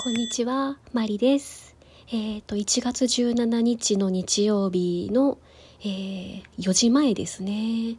[0.00, 1.74] こんにちは、マリです。
[2.12, 5.38] えっ、と、1月17日の日曜日の、
[5.80, 7.96] えー4時前ですね。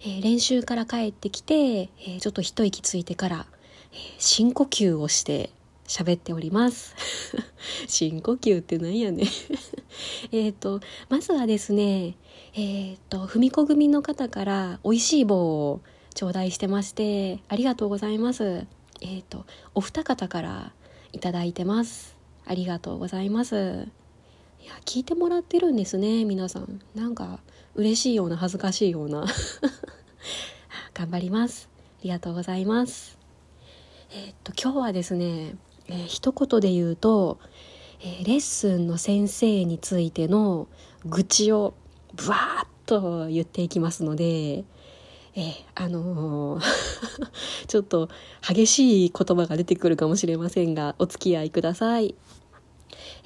[0.00, 3.46] えー練習から帰ってきて、えーちょっと一息ついてから、
[3.92, 5.50] え深呼吸をして
[5.86, 6.96] 喋っております。
[7.86, 9.28] 深呼吸ってなんやね
[10.32, 12.16] えっと、まずはですね、
[12.54, 15.80] えっ、と、ふみこ組の方から美味しい棒を
[16.12, 18.66] 頂戴してまして、ありがとうございます。
[19.00, 20.72] えっ、と、お二方から
[21.12, 22.16] いただいてます。
[22.44, 23.88] ありがとうございます。
[24.62, 26.80] いや、聞いてもらってるんですね、皆さん。
[26.94, 27.40] なんか、
[27.74, 29.26] 嬉しいような、恥ずかしいような。
[30.94, 31.68] 頑張ります。
[32.00, 33.18] ありがとうございます。
[34.10, 35.56] えっと、今日はですね、
[35.88, 37.38] えー一言で言うと、
[38.00, 40.68] えーレッスンの先生についての
[41.04, 41.74] 愚痴を
[42.14, 44.64] ブワーッと言っていきますので、
[45.36, 46.64] えーあのー
[47.68, 48.08] ちょっと
[48.46, 52.14] 激しい言葉が出てくるかもしれませんがお付き合いください。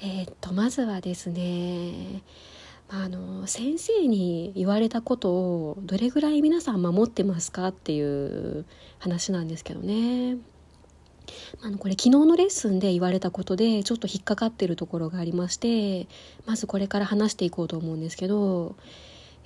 [0.01, 2.23] えーっとまずはですね
[2.89, 8.65] あの先生に言われたことをどれぐらい皆さん守ってますかっていう
[8.99, 10.37] 話なんですけどね。
[11.61, 16.07] あのこれ昨日のレッスンで言われたことでちょっと引っかかってるところがありまして
[16.45, 18.75] まずこれから話していこうと思うんですけど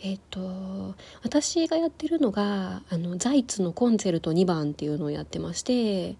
[0.01, 6.15] えっと私がやってるのがあのザイツのコンチェルト2番っていうのをやってまして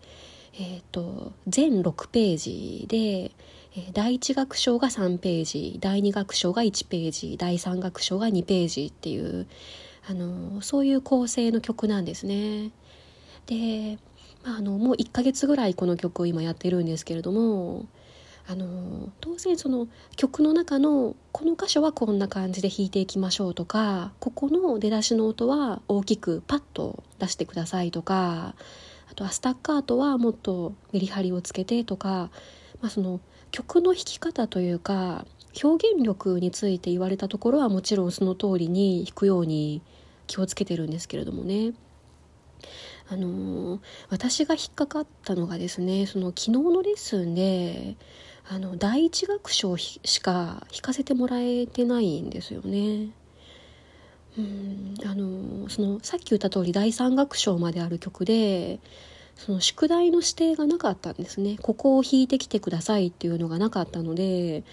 [0.57, 3.31] えっと全6ページで
[3.91, 9.47] 第1楽章が3ページ第2楽章が1ページ第3楽章が2ページっていう
[10.07, 12.71] あのそういう構成の曲なんですね。
[13.47, 13.97] で、
[14.43, 17.85] まあ、あのもう1ヶ月ぐらいこの曲を今やってるんですけれども
[18.47, 28.53] あの当然その曲の中のこの箇所はこんな感じで弾いていきましょうとかここの出だしの音は大きくパッと出してくださいとか
[29.09, 32.29] あとはスタッカートはもっとメリハリをつけてとか、
[32.81, 35.25] まあ、その曲の弾き方というか
[35.63, 39.81] 表現力について言われたところはもちろんその通りに弾くように
[40.27, 41.73] 気をつけてるんですけれどもね。
[43.07, 43.79] あのー
[44.09, 47.95] 私が引っかかったのがですねその昨日のレッスンで
[48.47, 53.09] あの第一楽章しか弾かせてもらえてないんですよね。
[54.37, 58.79] うんあのそのさっき言った通り第三楽章まである曲で
[59.35, 64.63] その宿題の指定がなかったんですねここを弾いてきてくださいっていうのがなかったので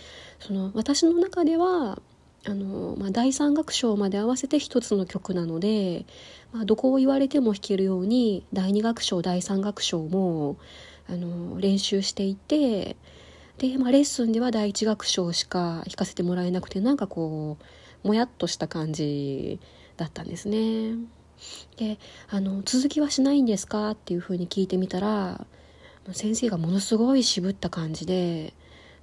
[0.41, 2.00] その私の中では
[2.44, 6.06] あの、まあ、第三楽章まで合わせて一つの曲なので、
[6.53, 10.56] まあ、どこを言われても弾けるように第二楽章第三楽章も
[11.09, 12.97] あの練習していて
[13.58, 17.56] で、まあ、レッスンでは第一楽章しか弾かせてもらえなくてなんかこ
[18.04, 19.60] うもやっとした感じ
[19.96, 20.96] だったんですね。
[21.76, 21.98] で
[22.28, 25.46] あの「続きはしないんですか?」っていうふうに聞いてみたら
[26.12, 28.54] 先生がものすごい渋った感じで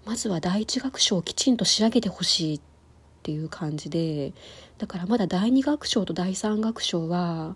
[0.05, 2.61] まずは第一楽章をきちんと仕上げてほしいっ
[3.23, 4.33] ていう感じで
[4.77, 7.55] だからまだ第二楽章と第三楽章は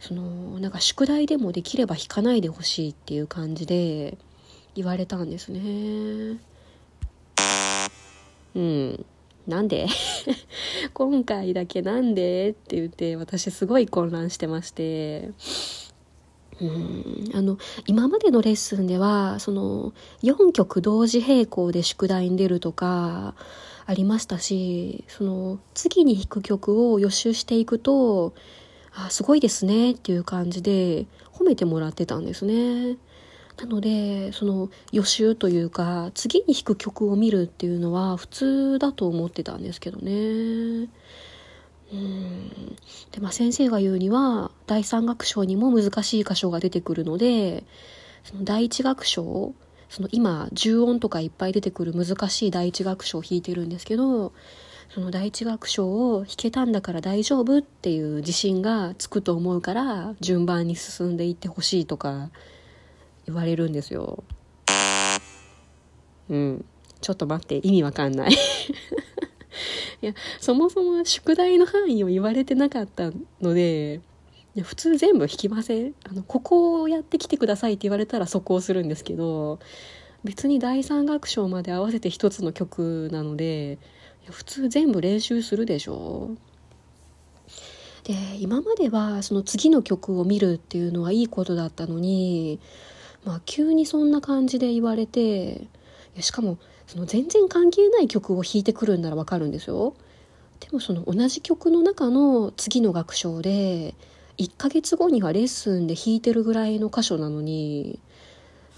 [0.00, 4.18] そのなんか宿題でもできれば弾かないでほしいっていう感じで
[4.74, 6.38] 言われたんですね。
[8.54, 9.04] うん。
[9.46, 9.86] なんで？
[10.94, 12.50] 今回だけなんで？
[12.50, 15.30] って言って私すごい混乱してまして。
[16.60, 17.30] うん。
[17.34, 23.34] あの今までのレッスンではその4曲同時並行で宿題に出るとか
[23.86, 28.32] ありましたしその次に弾く曲を予習していくと
[28.94, 32.96] あすごいですねっていう感じで褒めてもらってたんですね。
[33.58, 40.88] なのでその予習というか次に弾く曲を見るっていうのは普通だと思ってたんですけどね。
[41.92, 42.48] うん
[43.10, 47.64] でまあ、先生が言うには第三楽章にも難しい箇所が出てくるので
[48.24, 49.54] その第一楽章
[49.90, 54.32] その今重音とかいっぱい出てくる難しい第一楽章を弾いてるんですけど
[54.88, 62.30] その第一楽章を弾けたんだから大丈夫っていう自信がつくと思うから順番に進んでいってほしいとか
[63.26, 64.24] 言われるんですよ。
[66.28, 66.64] うん。
[67.00, 68.32] ちょっと待って、意味わかんない。
[70.02, 74.00] いや、そもそも宿題の範囲を言われてなかったので、
[74.54, 75.94] いや普通全部弾きません？
[76.04, 79.60] あの、ここをやってきてくださいって言われたらそこをするんですけど、
[80.24, 83.78] 別に第三楽章まで合わせて一つの曲なので、
[84.22, 86.36] いや普通全部練習するでしょ
[88.04, 92.60] で今まではその次の曲を見るっていうのはいいことだったのに
[93.24, 95.68] まあ急にそんな感じで言われてい
[96.16, 99.94] やしかもその全然関係ない曲を弾いてくるんならわかるんですよ
[100.60, 103.94] でもその同じ曲の中の次の楽章で
[104.38, 107.98] 1ヶ月後にはレッスンで弾いてるぐらいの箇所なのに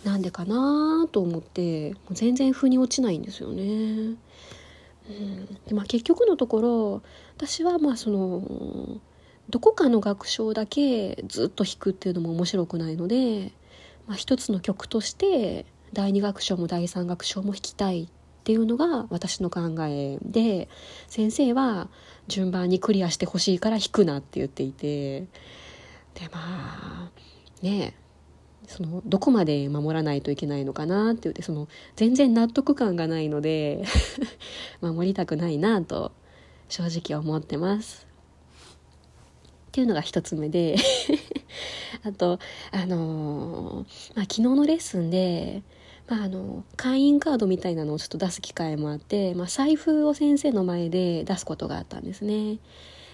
[0.05, 3.63] なんでかなと思ってもう全然腑に落ちないんですよね。
[5.07, 7.03] うんでまあ、結局のところ
[7.37, 9.01] 私はまあその
[9.51, 13.53] どこかの楽章だけずっと弾くっていうのも面白くないので、
[14.07, 18.09] まあ、一つの曲として第二楽章も第三楽章も弾きたいっ
[18.45, 20.69] ていうのが私の考えで
[21.09, 21.89] 先生は
[22.29, 27.11] 順番にクリアしてほしいから弾くなって言っていてでまあ
[27.63, 27.95] ね
[28.67, 33.85] そのどこまで守らないといけないのかなって言ってその全然納得感がないので
[34.81, 36.13] 守りたくないなと
[36.69, 38.07] 正直思ってます。
[39.69, 40.77] っていうのが一つ目で
[42.05, 42.39] あと
[42.71, 45.63] あのー、まあ、昨日のレッスンで
[46.07, 52.59] まあ、あの会員カードみたいなのをちょっと出す機会もあって、まあ、財布を先生の前で出すことがあったんですね。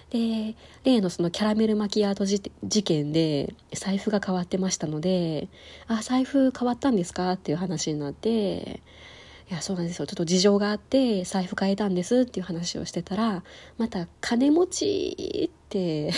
[0.09, 5.47] で例のそのキャラメルマキアート事件で財布が変わってましたので
[5.87, 8.81] 「あ財布変わったんですか?」っていう話になって
[9.49, 13.45] 「いやそうなんですよちょっと事情があって財布変えたんです」っていう話をしてたら
[13.77, 16.11] また「金持ち」って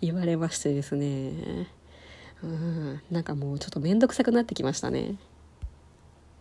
[0.00, 1.68] 言われましてですね。
[2.42, 3.00] うん。
[3.10, 5.16] なんかもうちょっと面倒くさくなってきましたね。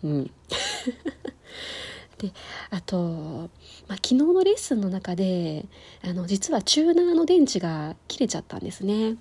[0.04, 0.32] うん。
[2.18, 2.32] で
[2.70, 3.50] あと、
[3.88, 5.66] まあ、昨日のレッスンの中で
[6.02, 9.18] あの実はチューナーの電池が切れちゃったんですね。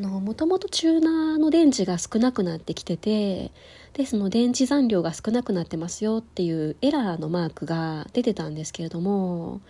[0.00, 3.52] もともとチューナーの電池が少なくなってきてて
[3.92, 9.60] でその電池残量が少なくなってますよっていうエラーのマークが出てたんですけれども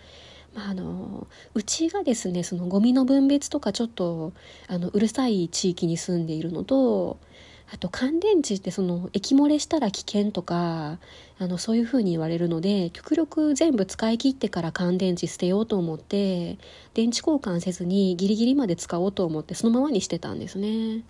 [0.55, 4.31] まあ、あのうちがですねそのゴミの分別とかちょっと
[4.67, 7.17] あのうるさい地域に住んでいるのと
[7.73, 10.99] あと乾電池ってその液漏れしたら危険とか
[11.39, 16.57] あのそういうふうに言われるので極力全部使い切ってから乾電池捨てようと思って
[16.93, 21.03] 電池交換せずにギリギリまで使おうと思ってそのままにしてたんですね。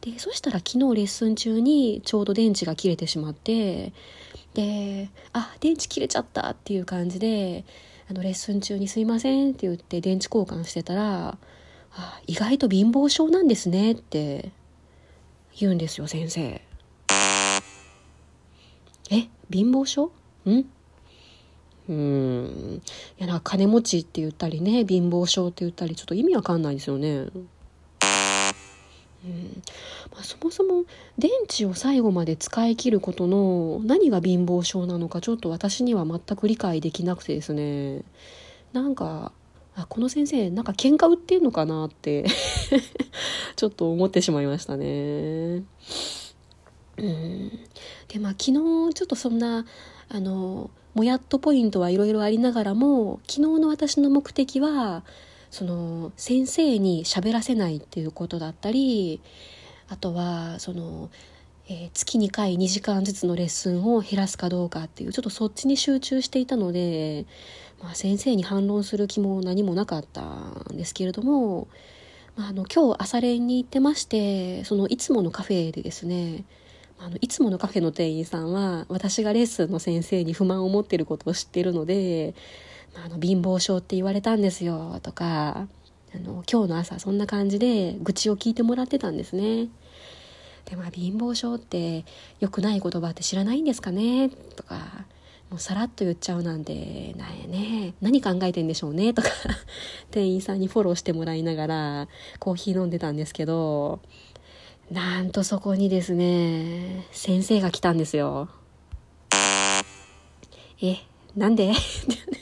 [0.00, 3.92] でそしたら昨日レッスン中にちょうど電池が切れてしまって
[4.52, 7.64] であ電池切れちゃったっていう感じで
[8.08, 11.38] あのレッスン中に「すいません」って言って電池交換してたら
[11.92, 14.50] 「あ意外と貧乏症なんですね」って
[15.58, 16.60] 言うんですよ先生。
[19.10, 20.10] え貧乏症？
[20.46, 20.64] ん？
[21.86, 22.82] うん
[23.18, 27.26] いやなんか金持ちって言ったりね貧乏症って言ったりちょっと意味わかんないですよね。
[29.24, 29.62] うん。
[30.12, 30.84] まあ、そもそも
[31.18, 38.02] 電池を最後まで使い切ることの何が貧乏症なのかちょっと私には全く理解できなくてですね。
[38.72, 39.32] なんか
[39.76, 42.24] あこの先生なんか喧嘩売ってんのかなって
[43.56, 45.64] ちょっと思ってしまいましたね。
[46.96, 47.50] うん。
[48.08, 49.64] でまあ昨日ちょっとそんな
[50.08, 55.02] あのもやっとポイントはいろいろありながらも昨日の私の目的は
[55.54, 59.20] その先生に喋らせないっていうことだったり
[59.88, 61.10] あとはその、
[61.68, 67.24] えー、月2回2時間ずつのレッスンを減らすかどうかっていうちょっとそっちに集中していたので、
[67.80, 71.68] まあ、先生に反論する気も何もなかったんですけれども、
[72.34, 76.42] まあ、あの今日朝練に行ってましてそのいつものカフェでですね
[76.98, 82.34] あのいつものカフェの店員さんは私がレッスンの先生に不満を持ってることを知ってるので
[82.94, 85.66] あの貧乏症って言われたんですよとか
[86.14, 89.68] あの今日の朝そんな感じで愚痴を聞いてもらってたんですね。
[90.64, 92.04] でまあ貧乏症って
[92.40, 95.04] 良くない言葉って知らないんですかねとか
[95.50, 99.28] もうさらっと言っちゃうなんてなんやね何考えてんでしょうねとか
[100.10, 104.00] 店員さんにフォローしてもらいながらコーヒー飲んでたんですけど
[104.90, 108.48] なんとそこにですね先生が来たんですよ。
[110.80, 110.96] え
[111.36, 111.72] なんで？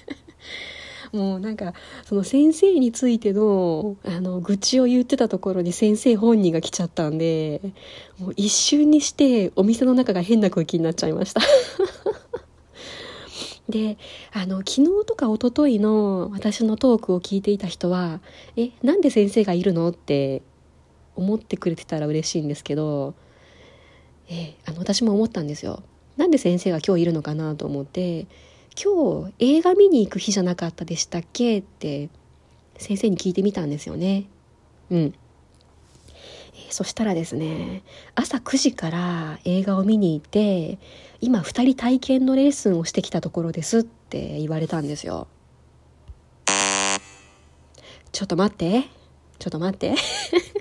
[1.12, 7.61] もうなんかその先生についてのあの愚痴を言ってたところに先生本人が来ちゃったんで
[8.19, 11.42] もう一瞬にしてお店の中が変な空気になっちゃいました
[13.69, 13.99] で
[14.33, 18.21] あの昨日とか一昨日の私のトークを聞いていた人は
[18.57, 20.40] 「えなんで先生がいるの?」って
[21.14, 23.12] 思ってくれてたら嬉しいんですけど、
[24.31, 25.83] えあの私も思ったんですよ。
[26.16, 28.26] なんで先生が今日いるのかなと思って
[28.81, 31.59] 今日映画見に行く日じゃなかったでしたっけ？
[31.59, 32.09] って
[32.79, 34.25] 先生に聞いてみたんですよね。
[34.91, 34.99] うん。
[34.99, 37.83] えー、そしたらですね、
[38.14, 40.79] 朝9時から映画を見に行って、
[41.21, 45.29] 今2人体験のレッスンをしてきたところですって言われたんですよ。
[48.12, 48.85] ちょっと待って。
[49.38, 49.95] ちょっと待って。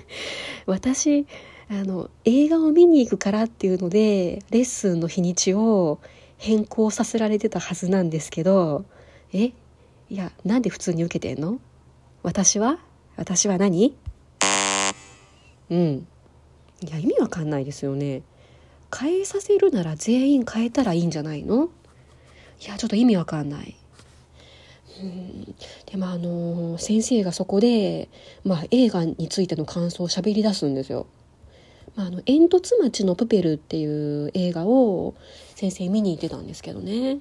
[0.66, 1.26] 私、
[1.68, 5.98] あの、映画を見に行くからっていうので、レッスンの日にちを
[6.42, 8.84] 変更させられてたはずなんですけど
[9.32, 9.54] えい
[10.10, 11.60] やなんで普通に受けてんの？
[12.24, 12.78] 私は？
[13.16, 13.96] 私は何？
[15.70, 16.06] うん。
[16.80, 18.22] いや意味わかんないですよね。
[18.94, 21.70] 変えさせるなら全員変えたらいいんじゃないの？
[22.60, 23.76] いやちょっと意味わかんない。
[25.00, 25.54] うん。
[25.86, 28.08] でもあの先生がそこで、
[28.44, 31.06] まあ、映画についての感想を喋り出すんですよ。
[31.96, 35.14] まあ、あの煙突町のプペルっていう映画を
[35.54, 37.18] 先生見に行ってたんですけどね。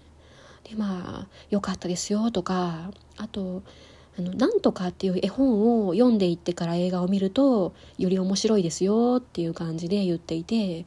[0.64, 3.64] でまあ「良かったですよ」とかあと
[4.18, 10.86] 「あのなんとか」っていう絵本を読んでいってから映画を見るとより面白いですよっていう感じで言っていて、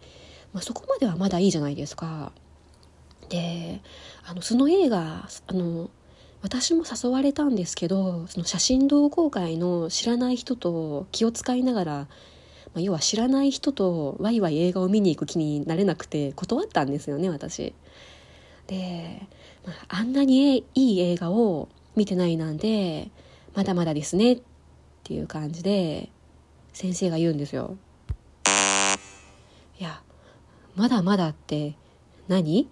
[0.52, 2.32] まあ、そこまではまだいいじゃないですか。
[3.28, 3.80] で
[4.24, 5.90] あのその映画あの
[6.42, 12.08] 私も誘われたんですけどその写真同好会の知らない人と気を使いながら、
[12.74, 17.72] まあ、要は知らない人とワイワイ映画を見に行く気になれなくて断ったんですよね私。
[18.66, 19.26] で、
[19.64, 23.10] まあ、あんなにいい映画を見てないなんで
[23.54, 24.42] まだまだですねっ
[25.04, 26.10] ていう感じで
[26.72, 27.76] 先生が言うんですよ。
[29.78, 30.02] いや
[30.74, 31.76] まだまだって
[32.26, 32.68] 何？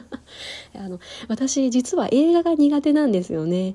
[0.74, 3.74] あの私実は映画が苦手なんですよね。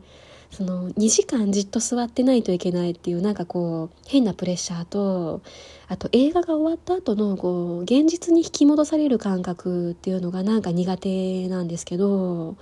[0.54, 5.42] その2時間じっと座ってないといけないっていうなんかこう変なプレッシャーと
[5.88, 12.56] あと映画が終わった後のこう現実に引き戻される感覚っていうのがなんか苦手なんですけど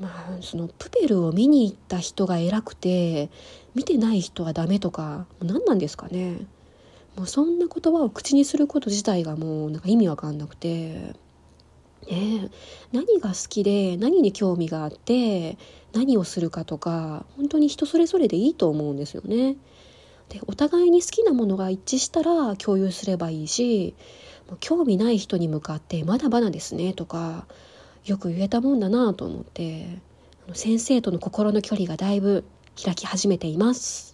[0.00, 3.28] まあそのプペルを見に行った人が偉くて
[3.74, 6.38] 見てない人はダメとか何なんですかね
[7.14, 11.14] もうそんな言葉を口にすること自体がもうなんか意味わかんなくて。
[12.08, 12.50] ね、
[12.92, 15.58] 何が好きで何に興味があって
[15.92, 19.56] 何をするかとか本当に人それぞれでいいと思うんですよね。
[20.28, 23.94] でお互いに好きなものが一致したら共有すればいいし
[24.60, 27.46] 興味ない人に向かって「まだまだですね」とか
[28.04, 29.98] よく言えたもんだなと思って
[30.54, 32.44] 先生との心の距離がだいぶ
[32.82, 34.09] 開き始めています。